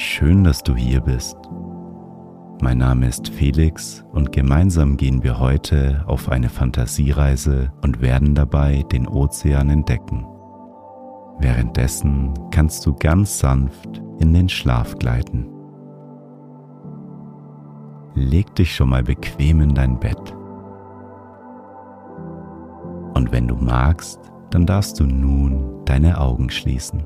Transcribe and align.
Schön, 0.00 0.44
dass 0.44 0.62
du 0.62 0.76
hier 0.76 1.00
bist. 1.00 1.36
Mein 2.62 2.78
Name 2.78 3.08
ist 3.08 3.30
Felix 3.30 4.04
und 4.12 4.30
gemeinsam 4.30 4.96
gehen 4.96 5.24
wir 5.24 5.40
heute 5.40 6.04
auf 6.06 6.28
eine 6.28 6.48
Fantasiereise 6.48 7.72
und 7.82 8.00
werden 8.00 8.36
dabei 8.36 8.84
den 8.92 9.08
Ozean 9.08 9.70
entdecken. 9.70 10.24
Währenddessen 11.40 12.32
kannst 12.52 12.86
du 12.86 12.94
ganz 12.94 13.40
sanft 13.40 14.00
in 14.20 14.32
den 14.32 14.48
Schlaf 14.48 14.96
gleiten. 15.00 15.48
Leg 18.14 18.54
dich 18.54 18.72
schon 18.72 18.90
mal 18.90 19.02
bequem 19.02 19.62
in 19.62 19.74
dein 19.74 19.98
Bett. 19.98 20.32
Und 23.14 23.32
wenn 23.32 23.48
du 23.48 23.56
magst, 23.56 24.20
dann 24.50 24.64
darfst 24.64 25.00
du 25.00 25.06
nun 25.06 25.84
deine 25.86 26.20
Augen 26.20 26.50
schließen. 26.50 27.02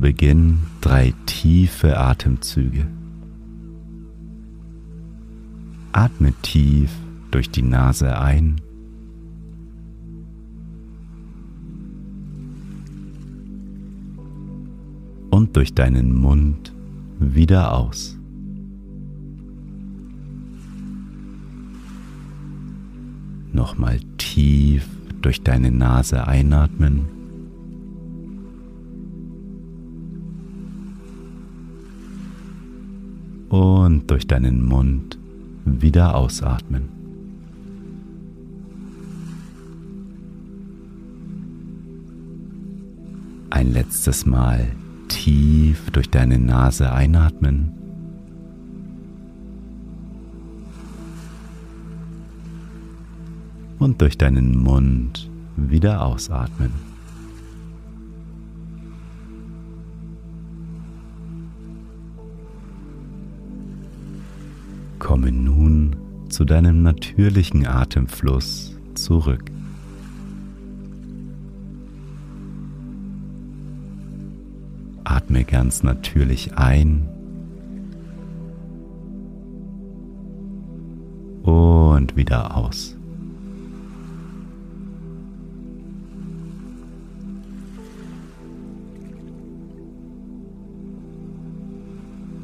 Beginn 0.00 0.60
drei 0.80 1.12
tiefe 1.26 1.98
Atemzüge. 1.98 2.86
Atme 5.90 6.32
tief 6.42 6.92
durch 7.32 7.50
die 7.50 7.62
Nase 7.62 8.16
ein 8.16 8.60
und 15.30 15.56
durch 15.56 15.74
deinen 15.74 16.14
Mund 16.14 16.72
wieder 17.18 17.74
aus. 17.74 18.16
Nochmal 23.52 23.98
tief 24.18 24.86
durch 25.22 25.42
deine 25.42 25.72
Nase 25.72 26.28
einatmen. 26.28 27.17
Und 33.48 34.10
durch 34.10 34.26
deinen 34.26 34.64
Mund 34.64 35.18
wieder 35.64 36.14
ausatmen. 36.14 36.88
Ein 43.50 43.72
letztes 43.72 44.26
Mal 44.26 44.68
tief 45.08 45.90
durch 45.90 46.10
deine 46.10 46.38
Nase 46.38 46.92
einatmen. 46.92 47.72
Und 53.78 54.00
durch 54.02 54.18
deinen 54.18 54.58
Mund 54.58 55.30
wieder 55.56 56.04
ausatmen. 56.04 56.87
Zu 66.38 66.44
deinem 66.44 66.84
natürlichen 66.84 67.66
Atemfluss 67.66 68.78
zurück. 68.94 69.50
Atme 75.02 75.42
ganz 75.42 75.82
natürlich 75.82 76.56
ein 76.56 77.08
und 81.42 82.14
wieder 82.14 82.56
aus. 82.56 82.96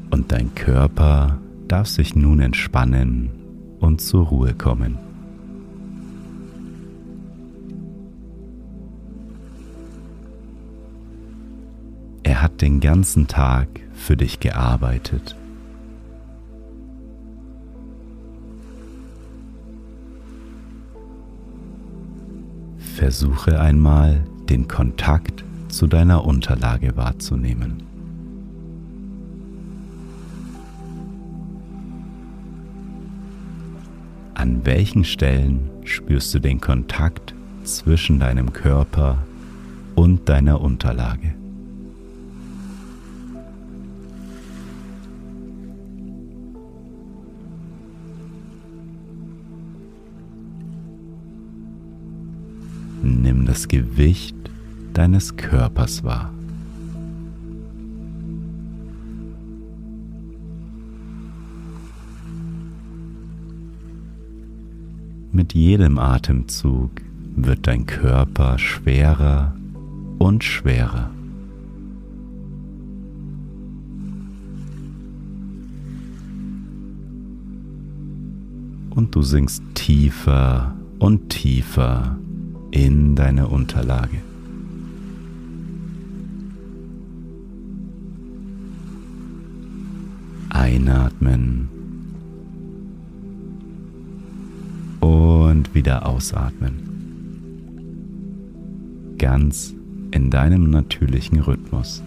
Und 0.09 0.33
dein 0.33 0.53
Körper 0.53 1.39
darf 1.69 1.87
sich 1.87 2.13
nun 2.13 2.41
entspannen 2.41 3.34
und 3.85 4.01
zur 4.01 4.25
Ruhe 4.25 4.53
kommen. 4.53 4.97
Er 12.23 12.41
hat 12.41 12.61
den 12.61 12.79
ganzen 12.79 13.27
Tag 13.27 13.67
für 13.93 14.17
dich 14.17 14.39
gearbeitet. 14.39 15.35
Versuche 22.95 23.59
einmal 23.59 24.23
den 24.49 24.67
Kontakt 24.67 25.43
zu 25.67 25.85
deiner 25.85 26.25
Unterlage 26.25 26.95
wahrzunehmen. 26.95 27.94
An 34.45 34.63
welchen 34.63 35.03
Stellen 35.03 35.71
spürst 35.85 36.31
du 36.35 36.37
den 36.37 36.61
Kontakt 36.61 37.33
zwischen 37.63 38.19
deinem 38.19 38.53
Körper 38.53 39.17
und 39.95 40.29
deiner 40.29 40.61
Unterlage? 40.61 41.33
Nimm 53.01 53.47
das 53.47 53.67
Gewicht 53.67 54.35
deines 54.93 55.35
Körpers 55.37 56.03
wahr. 56.03 56.34
Mit 65.35 65.53
jedem 65.53 65.99
Atemzug 65.99 66.91
wird 67.35 67.67
dein 67.67 67.85
Körper 67.85 68.57
schwerer 68.57 69.53
und 70.17 70.45
schwerer. 70.45 71.09
Und 78.91 79.13
du 79.13 79.21
sinkst 79.23 79.61
tiefer 79.73 80.73
und 80.99 81.29
tiefer 81.31 82.17
in 82.71 83.15
deine 83.17 83.49
Unterlage. 83.49 84.21
Einatmen 90.47 91.74
wieder 95.75 96.07
ausatmen. 96.07 96.79
Ganz 99.17 99.75
in 100.11 100.31
deinem 100.31 100.69
natürlichen 100.69 101.39
Rhythmus. 101.41 102.01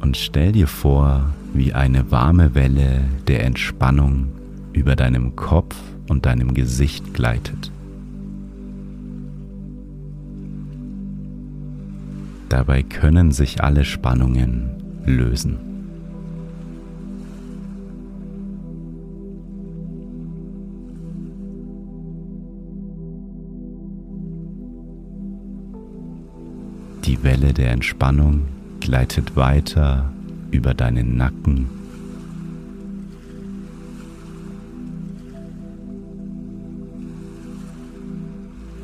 Und 0.00 0.16
stell 0.16 0.52
dir 0.52 0.68
vor, 0.68 1.32
wie 1.54 1.72
eine 1.72 2.10
warme 2.12 2.54
Welle 2.54 3.04
der 3.26 3.44
Entspannung 3.44 4.28
über 4.72 4.94
deinem 4.96 5.34
Kopf 5.34 5.74
und 6.08 6.26
deinem 6.26 6.54
Gesicht 6.54 7.14
gleitet. 7.14 7.72
Dabei 12.54 12.84
können 12.84 13.32
sich 13.32 13.64
alle 13.64 13.84
Spannungen 13.84 14.70
lösen. 15.04 15.58
Die 27.04 27.20
Welle 27.24 27.52
der 27.52 27.72
Entspannung 27.72 28.42
gleitet 28.78 29.34
weiter 29.34 30.12
über 30.52 30.74
deinen 30.74 31.16
Nacken. 31.16 31.66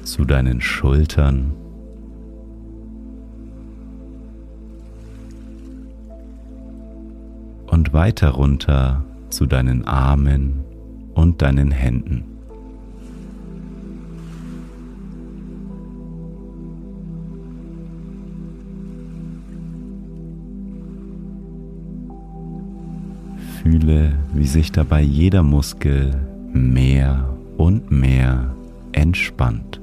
zu 0.02 0.24
deinen 0.24 0.60
Schultern. 0.60 1.52
Und 7.70 7.92
weiter 7.92 8.30
runter 8.30 9.04
zu 9.30 9.46
deinen 9.46 9.86
Armen 9.86 10.64
und 11.14 11.40
deinen 11.40 11.70
Händen. 11.70 12.24
Fühle, 23.62 24.14
wie 24.34 24.46
sich 24.46 24.72
dabei 24.72 25.00
jeder 25.02 25.42
Muskel 25.42 26.14
mehr 26.52 27.36
und 27.56 27.90
mehr 27.90 28.54
entspannt. 28.92 29.80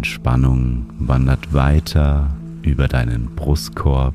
Entspannung 0.00 0.86
wandert 0.98 1.52
weiter 1.52 2.34
über 2.62 2.88
deinen 2.88 3.34
Brustkorb 3.36 4.14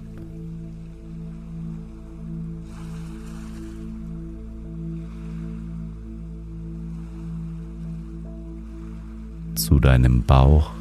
zu 9.53 9.79
deinem 9.79 10.23
Bauch. 10.23 10.71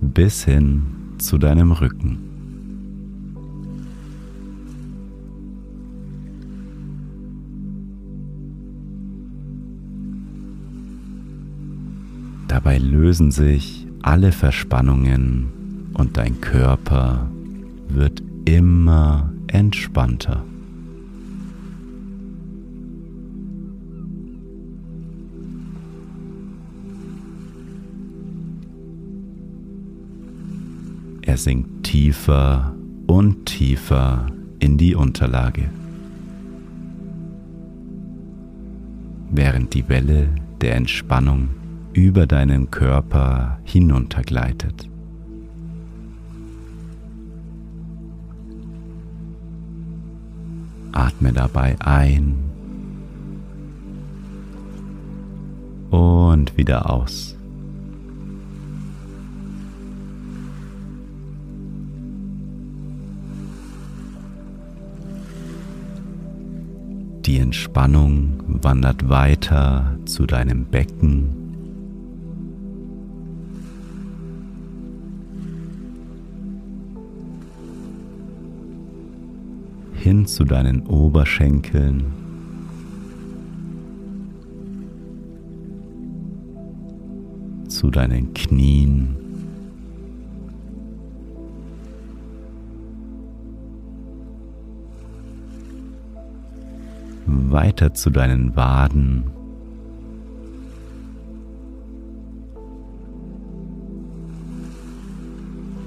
bis 0.00 0.42
hin 0.44 0.82
zu 1.18 1.36
deinem 1.36 1.72
Rücken. 1.72 2.25
Dabei 12.66 12.78
lösen 12.78 13.30
sich 13.30 13.86
alle 14.02 14.32
Verspannungen 14.32 15.92
und 15.94 16.16
dein 16.16 16.40
Körper 16.40 17.30
wird 17.86 18.24
immer 18.44 19.32
entspannter. 19.46 20.44
Er 31.22 31.36
sinkt 31.36 31.84
tiefer 31.84 32.74
und 33.06 33.46
tiefer 33.46 34.26
in 34.58 34.76
die 34.76 34.96
Unterlage, 34.96 35.70
während 39.30 39.72
die 39.72 39.88
Welle 39.88 40.30
der 40.60 40.74
Entspannung 40.74 41.50
über 41.96 42.26
deinen 42.26 42.70
Körper 42.70 43.58
hinuntergleitet. 43.64 44.90
Atme 50.92 51.32
dabei 51.32 51.76
ein 51.80 52.34
und 55.90 56.54
wieder 56.58 56.90
aus. 56.90 57.34
Die 67.24 67.38
Entspannung 67.38 68.34
wandert 68.46 69.08
weiter 69.08 69.98
zu 70.04 70.26
deinem 70.26 70.66
Becken. 70.66 71.35
Hin 80.06 80.24
zu 80.24 80.44
deinen 80.44 80.86
Oberschenkeln. 80.86 82.04
Zu 87.66 87.90
deinen 87.90 88.32
Knien. 88.32 89.16
weiter 97.26 97.92
zu 97.92 98.10
deinen 98.10 98.54
Waden. 98.54 99.24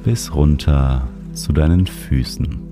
Bis 0.04 0.36
runter 0.36 1.08
zu 1.34 1.54
deinen 1.54 1.88
Füßen. 1.88 2.69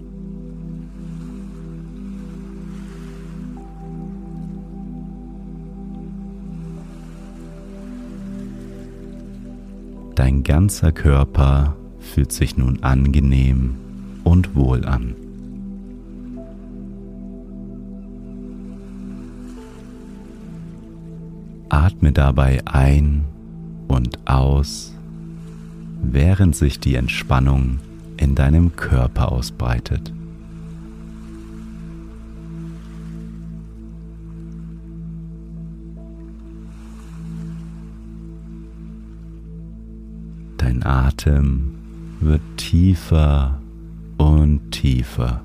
Dein 10.18 10.42
ganzer 10.42 10.92
Körper 10.92 11.76
fühlt 12.00 12.32
sich 12.32 12.58
nun 12.58 12.82
angenehm 12.82 13.76
und 14.24 14.56
wohl 14.56 14.84
an. 14.84 15.16
Atme 21.70 22.12
dabei 22.14 22.66
ein 22.66 23.26
und 23.88 24.18
aus, 24.28 24.96
während 26.02 26.56
sich 26.56 26.80
die 26.80 26.96
Entspannung 26.96 27.78
in 28.18 28.34
deinem 28.34 28.76
Körper 28.76 29.32
ausbreitet. 29.32 30.12
Dein 40.78 40.86
Atem 40.86 41.76
wird 42.20 42.42
tiefer 42.58 43.60
und 44.18 44.70
tiefer. 44.70 45.42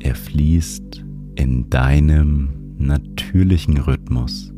Er 0.00 0.14
fließt 0.14 1.04
in 1.36 1.70
deinem 1.70 2.50
natürlichen 2.78 3.78
Rhythmus. 3.78 4.52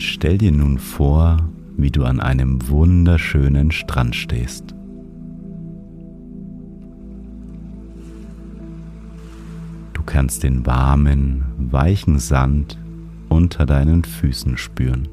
Und 0.00 0.04
stell 0.04 0.38
dir 0.38 0.50
nun 0.50 0.78
vor, 0.78 1.36
wie 1.76 1.90
du 1.90 2.04
an 2.04 2.20
einem 2.20 2.70
wunderschönen 2.70 3.70
Strand 3.70 4.16
stehst. 4.16 4.74
Du 9.92 10.02
kannst 10.06 10.42
den 10.42 10.64
warmen, 10.64 11.44
weichen 11.58 12.18
Sand 12.18 12.78
unter 13.28 13.66
deinen 13.66 14.02
Füßen 14.02 14.56
spüren. 14.56 15.06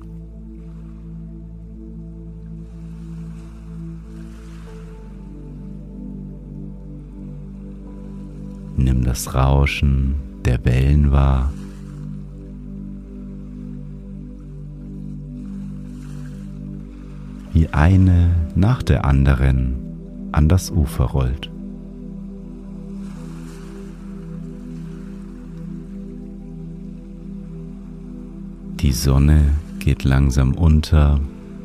Nimm 8.78 9.04
das 9.04 9.36
Rauschen 9.36 10.16
der 10.46 10.64
Wellen 10.64 11.12
wahr. 11.12 11.52
Eine 17.78 18.34
nach 18.56 18.82
der 18.82 19.06
anderen 19.06 20.30
an 20.32 20.50
das 20.50 20.72
Ufer 20.72 21.06
rollt. 21.06 21.52
Die 28.82 28.92
Sonne 28.92 29.52
geht 29.78 30.04
langsam 30.04 30.56
unter 30.56 31.20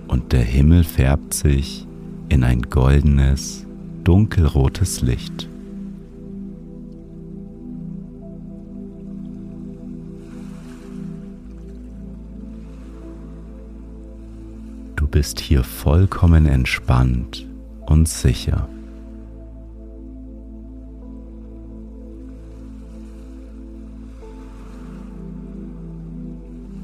und 0.07 0.33
der 0.33 0.43
Himmel 0.43 0.85
färbt 0.85 1.33
sich 1.33 1.87
in 2.29 2.45
ein 2.45 2.63
goldenes, 2.63 3.67
dunkelrotes 4.05 5.01
Licht. 5.01 5.49
Bist 15.13 15.39
hier 15.41 15.63
vollkommen 15.63 16.47
entspannt 16.47 17.47
und 17.87 18.09
sicher. 18.09 18.67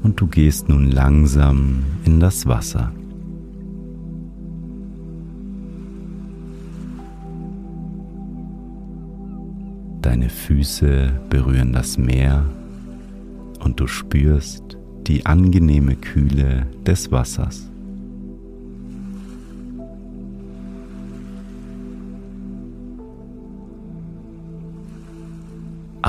Und 0.03 0.21
du 0.21 0.27
gehst 0.27 0.69
nun 0.69 0.91
langsam 0.91 1.83
in 2.05 2.19
das 2.19 2.45
Wasser. 2.45 2.91
Deine 10.01 10.29
Füße 10.29 11.19
berühren 11.29 11.73
das 11.73 11.97
Meer 11.97 12.45
und 13.59 13.79
du 13.79 13.87
spürst 13.87 14.77
die 15.07 15.25
angenehme 15.25 15.95
Kühle 15.95 16.67
des 16.85 17.11
Wassers. 17.11 17.69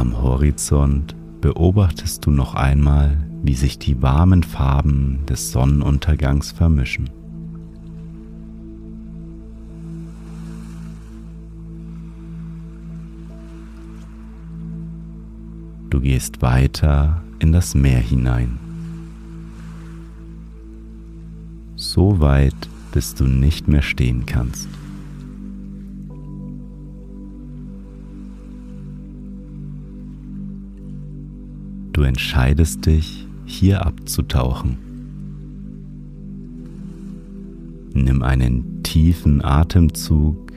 Am 0.00 0.22
Horizont 0.22 1.14
beobachtest 1.42 2.24
du 2.24 2.30
noch 2.30 2.54
einmal, 2.54 3.22
wie 3.42 3.52
sich 3.52 3.78
die 3.78 4.00
warmen 4.00 4.42
Farben 4.42 5.26
des 5.28 5.52
Sonnenuntergangs 5.52 6.52
vermischen. 6.52 7.10
Du 15.90 16.00
gehst 16.00 16.40
weiter 16.40 17.20
in 17.38 17.52
das 17.52 17.74
Meer 17.74 18.00
hinein. 18.00 18.58
So 21.76 22.20
weit, 22.20 22.70
bis 22.92 23.14
du 23.14 23.24
nicht 23.24 23.68
mehr 23.68 23.82
stehen 23.82 24.24
kannst. 24.24 24.79
Du 32.00 32.06
entscheidest 32.06 32.86
dich, 32.86 33.28
hier 33.44 33.84
abzutauchen. 33.84 34.78
Nimm 37.92 38.22
einen 38.22 38.82
tiefen 38.82 39.44
Atemzug 39.44 40.50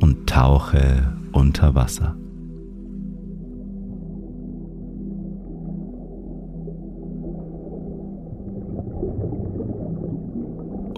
und 0.00 0.28
tauche 0.28 1.14
unter 1.30 1.76
Wasser. 1.76 2.16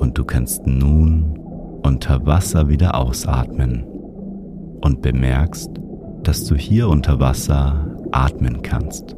Und 0.00 0.16
du 0.16 0.24
kannst 0.24 0.66
nun 0.66 1.38
unter 1.82 2.24
Wasser 2.24 2.70
wieder 2.70 2.94
ausatmen 2.94 3.84
und 4.80 5.02
bemerkst, 5.02 5.68
dass 6.22 6.46
du 6.46 6.54
hier 6.54 6.88
unter 6.88 7.20
Wasser 7.20 7.94
atmen 8.10 8.62
kannst. 8.62 9.16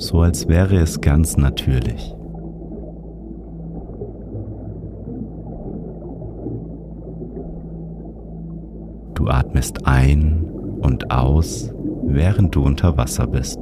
So 0.00 0.20
als 0.20 0.48
wäre 0.48 0.76
es 0.76 1.00
ganz 1.00 1.36
natürlich. 1.36 2.14
Du 9.14 9.28
atmest 9.28 9.86
ein 9.86 10.46
und 10.80 11.10
aus, 11.10 11.74
während 12.04 12.54
du 12.54 12.62
unter 12.62 12.96
Wasser 12.96 13.26
bist. 13.26 13.58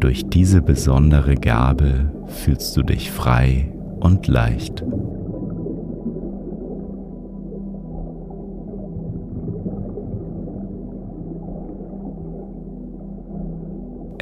Durch 0.00 0.28
diese 0.28 0.60
besondere 0.60 1.34
Gabe 1.34 2.12
fühlst 2.26 2.76
du 2.76 2.82
dich 2.82 3.10
frei 3.10 3.72
und 4.00 4.28
leicht. 4.28 4.84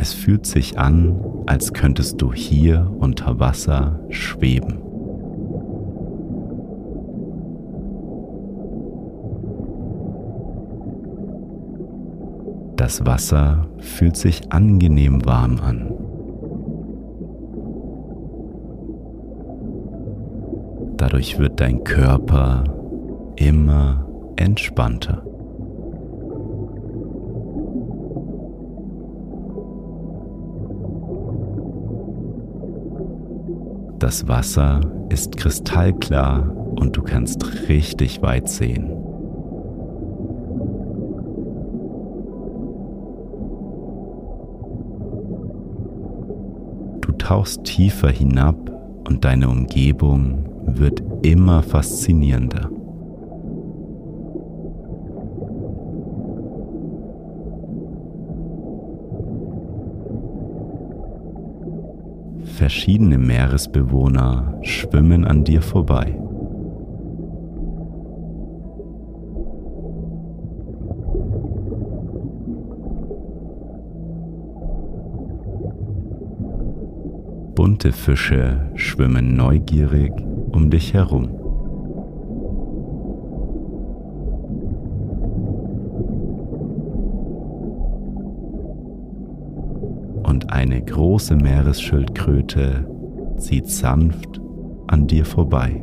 Es 0.03 0.15
fühlt 0.33 0.47
sich 0.47 0.79
an, 0.79 1.21
als 1.45 1.75
könntest 1.75 2.23
du 2.23 2.33
hier 2.33 2.91
unter 2.99 3.39
Wasser 3.39 4.01
schweben. 4.09 4.79
Das 12.77 13.05
Wasser 13.05 13.67
fühlt 13.77 14.17
sich 14.17 14.51
angenehm 14.51 15.23
warm 15.27 15.61
an. 15.61 15.93
Dadurch 20.97 21.39
wird 21.39 21.61
dein 21.61 21.85
Körper 21.85 22.65
immer 23.37 24.07
entspannter. 24.37 25.23
Das 34.12 34.28
Wasser 34.28 34.83
ist 35.09 35.38
kristallklar 35.38 36.54
und 36.78 36.95
du 36.95 37.02
kannst 37.02 37.71
richtig 37.71 38.21
weit 38.21 38.47
sehen. 38.47 38.90
Du 47.00 47.12
tauchst 47.12 47.64
tiefer 47.64 48.11
hinab 48.11 48.59
und 49.09 49.25
deine 49.25 49.49
Umgebung 49.49 50.45
wird 50.66 51.02
immer 51.23 51.62
faszinierender. 51.62 52.69
Verschiedene 62.62 63.19
Meeresbewohner 63.19 64.57
schwimmen 64.62 65.25
an 65.25 65.42
dir 65.42 65.61
vorbei. 65.61 66.16
Bunte 77.57 77.90
Fische 77.90 78.71
schwimmen 78.76 79.35
neugierig 79.35 80.12
um 80.52 80.71
dich 80.71 80.95
herum. 80.95 81.42
Eine 90.83 90.91
große 90.91 91.37
Meeresschildkröte 91.37 92.85
zieht 93.37 93.69
sanft 93.69 94.41
an 94.89 95.07
dir 95.07 95.25
vorbei. 95.25 95.81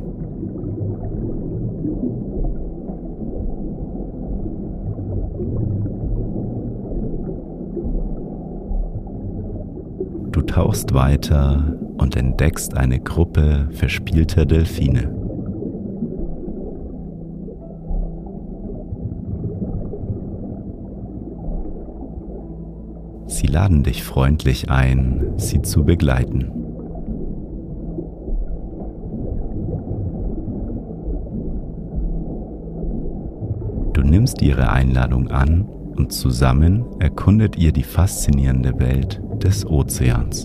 Du 10.32 10.42
tauchst 10.42 10.92
weiter 10.92 11.78
und 11.96 12.14
entdeckst 12.14 12.76
eine 12.76 13.00
Gruppe 13.00 13.68
verspielter 13.72 14.44
Delfine. 14.44 15.19
Sie 23.40 23.46
laden 23.46 23.82
dich 23.82 24.04
freundlich 24.04 24.68
ein, 24.68 25.32
sie 25.38 25.62
zu 25.62 25.82
begleiten. 25.82 26.50
Du 33.94 34.02
nimmst 34.02 34.42
ihre 34.42 34.68
Einladung 34.70 35.28
an 35.28 35.62
und 35.96 36.12
zusammen 36.12 36.84
erkundet 36.98 37.56
ihr 37.56 37.72
die 37.72 37.82
faszinierende 37.82 38.78
Welt 38.78 39.22
des 39.42 39.64
Ozeans. 39.64 40.44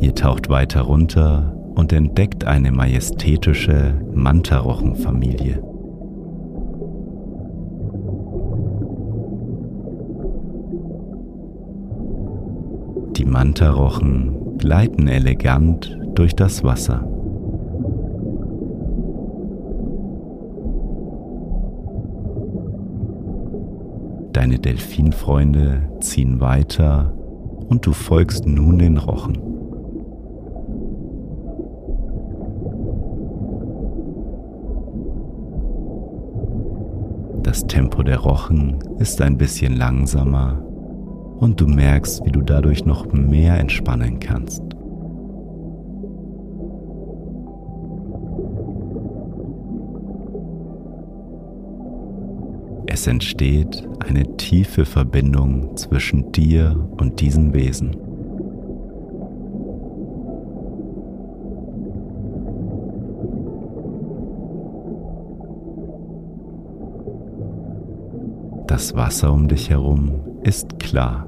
Ihr 0.00 0.14
taucht 0.14 0.48
weiter 0.48 0.82
runter 0.82 1.56
und 1.74 1.92
entdeckt 1.92 2.44
eine 2.44 2.70
majestätische 2.70 4.00
Mantarochenfamilie. 4.14 5.65
Mantarochen 13.46 14.58
gleiten 14.58 15.06
elegant 15.06 15.96
durch 16.16 16.34
das 16.34 16.64
Wasser. 16.64 17.06
Deine 24.32 24.58
Delfinfreunde 24.58 25.88
ziehen 26.00 26.40
weiter 26.40 27.14
und 27.68 27.86
du 27.86 27.92
folgst 27.92 28.46
nun 28.46 28.80
den 28.80 28.96
Rochen. 28.96 29.38
Das 37.44 37.64
Tempo 37.68 38.02
der 38.02 38.18
Rochen 38.18 38.80
ist 38.98 39.22
ein 39.22 39.38
bisschen 39.38 39.76
langsamer 39.76 40.65
und 41.38 41.60
du 41.60 41.66
merkst, 41.66 42.24
wie 42.24 42.32
du 42.32 42.40
dadurch 42.40 42.84
noch 42.84 43.12
mehr 43.12 43.58
entspannen 43.58 44.20
kannst. 44.20 44.62
Es 52.86 53.06
entsteht 53.06 53.86
eine 53.98 54.36
tiefe 54.38 54.86
Verbindung 54.86 55.76
zwischen 55.76 56.32
dir 56.32 56.88
und 56.96 57.20
diesen 57.20 57.52
Wesen. 57.52 57.94
Das 68.66 68.96
Wasser 68.96 69.32
um 69.32 69.46
dich 69.48 69.70
herum 69.70 70.35
ist 70.46 70.78
klar. 70.78 71.26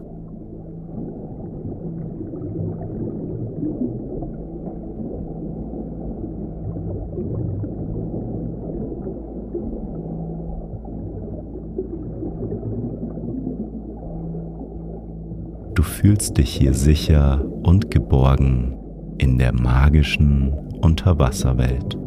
Du 15.75 15.82
fühlst 15.82 16.38
dich 16.38 16.50
hier 16.50 16.75
sicher 16.75 17.44
und 17.64 17.90
geborgen 17.90 18.76
in 19.18 19.38
der 19.38 19.52
magischen 19.52 20.52
Unterwasserwelt. 20.80 21.98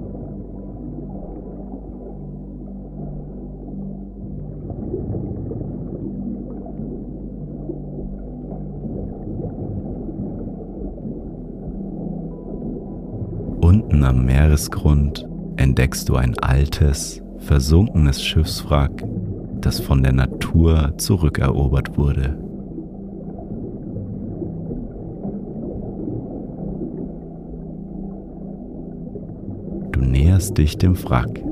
Unten 14.01 14.17
am 14.17 14.25
Meeresgrund 14.25 15.27
entdeckst 15.57 16.09
du 16.09 16.15
ein 16.15 16.35
altes, 16.39 17.21
versunkenes 17.37 18.23
Schiffswrack, 18.23 19.03
das 19.59 19.79
von 19.79 20.01
der 20.01 20.11
Natur 20.11 20.95
zurückerobert 20.97 21.99
wurde. 21.99 22.35
näherst 29.99 30.57
dich 30.57 30.77
dem 30.79 30.97
Wrack. 31.03 31.43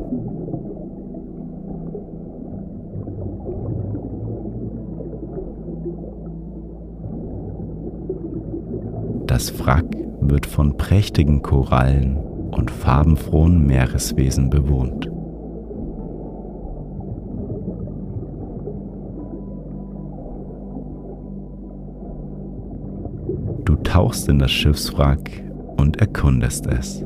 Das 9.27 9.59
Wrack 9.59 9.85
wird 10.21 10.47
von 10.47 10.75
prächtigen 10.77 11.41
Korallen 11.43 12.28
und 12.51 12.71
farbenfrohen 12.71 13.65
Meereswesen 13.65 14.49
bewohnt. 14.49 15.05
Du 23.65 23.75
tauchst 23.83 24.27
in 24.27 24.39
das 24.39 24.51
Schiffswrack 24.51 25.43
und 25.77 25.97
erkundest 25.97 26.67
es. 26.67 27.03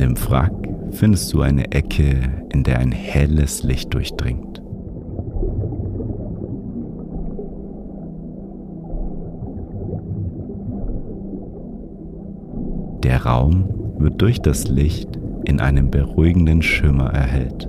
dem 0.00 0.16
Wrack 0.28 0.52
findest 0.92 1.32
du 1.32 1.40
eine 1.42 1.72
Ecke, 1.72 2.46
in 2.52 2.62
der 2.62 2.78
ein 2.78 2.92
helles 2.92 3.62
Licht 3.62 3.92
durchdringt. 3.94 4.62
Der 13.02 13.24
Raum 13.24 13.64
wird 13.98 14.20
durch 14.20 14.40
das 14.40 14.68
Licht 14.68 15.18
in 15.44 15.60
einem 15.60 15.90
beruhigenden 15.90 16.62
Schimmer 16.62 17.12
erhellt. 17.12 17.68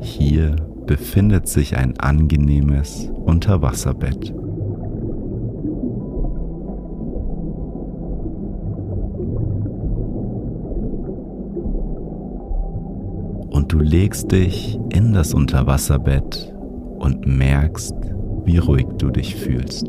Hier 0.00 0.56
befindet 0.86 1.46
sich 1.48 1.76
ein 1.76 2.00
angenehmes 2.00 3.10
Unterwasserbett. 3.24 4.34
Und 13.50 13.59
du 13.70 13.78
legst 13.78 14.32
dich 14.32 14.76
in 14.92 15.12
das 15.12 15.32
Unterwasserbett 15.32 16.52
und 16.98 17.24
merkst, 17.24 17.94
wie 18.44 18.58
ruhig 18.58 18.86
du 18.98 19.10
dich 19.10 19.36
fühlst. 19.36 19.86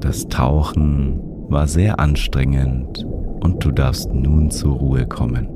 Das 0.00 0.26
Tauchen 0.28 1.20
war 1.50 1.66
sehr 1.66 2.00
anstrengend 2.00 3.06
und 3.40 3.62
du 3.62 3.70
darfst 3.72 4.10
nun 4.14 4.50
zur 4.50 4.76
Ruhe 4.76 5.06
kommen. 5.06 5.55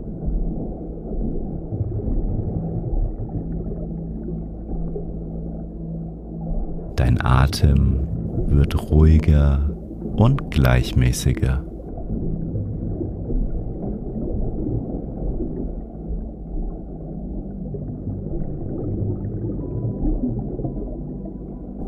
Dein 7.10 7.26
Atem 7.26 8.06
wird 8.46 8.88
ruhiger 8.88 9.68
und 10.14 10.52
gleichmäßiger. 10.52 11.64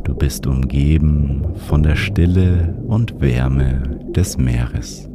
Du 0.03 0.15
bist 0.17 0.45
umgeben 0.49 1.45
von 1.69 1.85
der 1.85 1.95
Stille 1.95 2.75
und 2.89 3.21
Wärme 3.21 4.01
des 4.17 4.37
Meeres. 4.39 5.09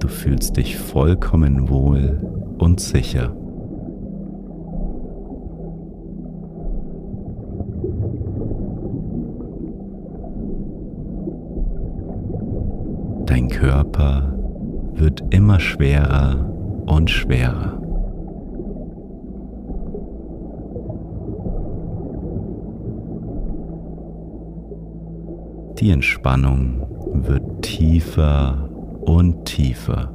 Du 0.00 0.08
fühlst 0.24 0.56
dich 0.56 0.78
vollkommen 0.78 1.68
wohl 1.68 2.18
und 2.58 2.80
sicher. 2.80 3.36
Dein 13.26 13.50
Körper 13.50 14.34
wird 14.94 15.22
immer 15.28 15.60
schwerer 15.60 16.50
und 16.86 17.10
schwerer. 17.10 17.78
Die 25.78 25.90
Entspannung 25.90 26.86
wird 27.12 27.60
tiefer 27.60 28.70
und 29.04 29.44
tiefer. 29.44 30.13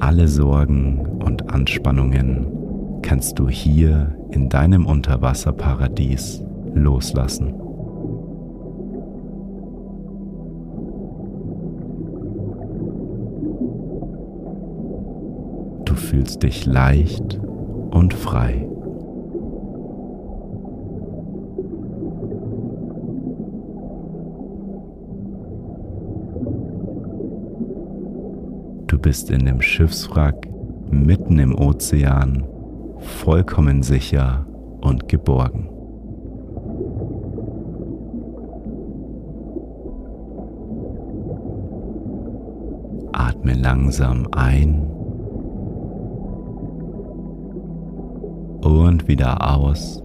Alle 0.00 0.28
Sorgen 0.28 1.00
und 1.24 1.50
Anspannungen 1.50 3.00
kannst 3.02 3.38
du 3.38 3.48
hier 3.48 4.16
in 4.30 4.48
deinem 4.48 4.86
Unterwasserparadies 4.86 6.44
loslassen. 6.72 7.52
Du 15.84 15.94
fühlst 15.94 16.44
dich 16.44 16.64
leicht 16.64 17.40
und 17.90 18.14
frei. 18.14 18.68
Du 28.86 28.97
bist 29.08 29.30
in 29.30 29.46
dem 29.46 29.62
Schiffswrack 29.62 30.50
mitten 30.90 31.38
im 31.38 31.58
Ozean, 31.58 32.46
vollkommen 32.98 33.82
sicher 33.82 34.46
und 34.82 35.08
geborgen. 35.08 35.70
Atme 43.14 43.54
langsam 43.54 44.28
ein 44.32 44.82
und 48.60 49.08
wieder 49.08 49.56
aus 49.56 50.02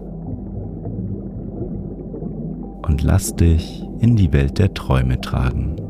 und 2.88 3.04
lass 3.04 3.36
dich 3.36 3.84
in 4.00 4.16
die 4.16 4.32
Welt 4.32 4.60
der 4.60 4.74
Träume 4.74 5.20
tragen. 5.20 5.83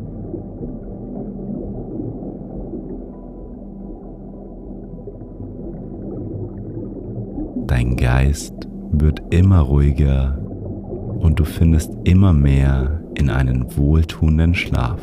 Dein 7.67 7.95
Geist 7.95 8.67
wird 8.91 9.21
immer 9.33 9.59
ruhiger 9.59 10.37
und 11.19 11.39
du 11.39 11.45
findest 11.45 11.91
immer 12.03 12.33
mehr 12.33 13.01
in 13.15 13.29
einen 13.29 13.77
wohltuenden 13.77 14.53
Schlaf. 14.53 14.99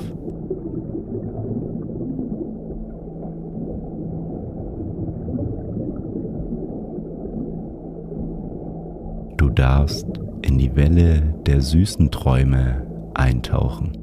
Du 9.37 9.49
darfst 9.49 10.07
in 10.42 10.59
die 10.59 10.77
Welle 10.77 11.35
der 11.46 11.62
süßen 11.62 12.11
Träume 12.11 12.87
eintauchen. 13.14 14.00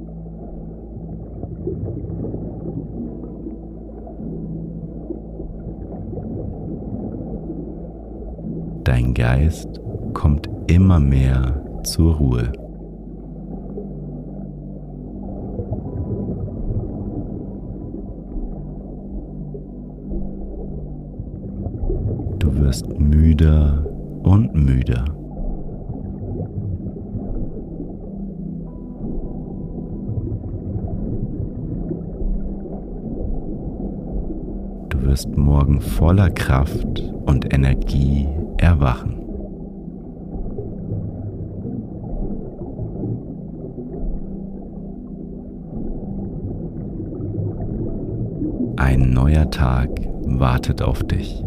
Dein 8.98 9.14
Geist 9.14 9.80
kommt 10.16 10.50
immer 10.66 11.00
mehr 11.00 11.64
zur 11.84 12.16
Ruhe. 12.16 12.52
Du 22.40 22.56
wirst 22.56 22.90
müder 22.98 23.86
und 24.24 24.56
müder. 24.56 25.06
Du 34.90 35.02
wirst 35.04 35.38
morgen 35.38 35.82
voller 35.82 36.32
Kraft 36.32 37.04
und 37.28 37.54
Energie 37.54 38.28
erwachen. 38.58 39.17
Ein 48.78 49.10
neuer 49.10 49.50
Tag 49.50 49.89
wartet 50.26 50.82
auf 50.82 51.04
dich. 51.04 51.43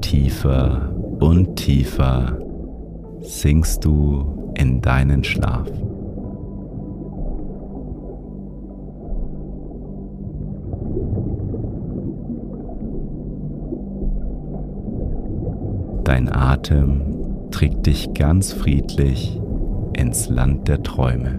Tiefer 0.00 0.92
und 1.20 1.56
tiefer 1.56 2.38
sinkst 3.20 3.84
du 3.84 4.52
in 4.56 4.80
deinen 4.80 5.24
Schlaf. 5.24 5.70
Dein 16.24 16.32
Atem 16.32 17.50
trägt 17.50 17.84
dich 17.84 18.14
ganz 18.14 18.54
friedlich 18.54 19.38
ins 19.94 20.30
Land 20.30 20.68
der 20.68 20.82
Träume. 20.82 21.38